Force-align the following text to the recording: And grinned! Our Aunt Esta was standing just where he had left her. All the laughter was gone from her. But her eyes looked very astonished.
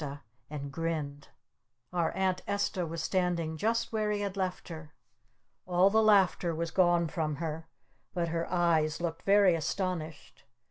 And 0.49 0.71
grinned! 0.71 1.27
Our 1.93 2.09
Aunt 2.13 2.41
Esta 2.47 2.87
was 2.87 3.03
standing 3.03 3.55
just 3.55 3.93
where 3.93 4.09
he 4.09 4.21
had 4.21 4.35
left 4.35 4.69
her. 4.69 4.95
All 5.67 5.91
the 5.91 6.01
laughter 6.01 6.55
was 6.55 6.71
gone 6.71 7.07
from 7.07 7.35
her. 7.35 7.67
But 8.11 8.29
her 8.29 8.51
eyes 8.51 8.99
looked 8.99 9.21
very 9.21 9.53
astonished. 9.53 10.43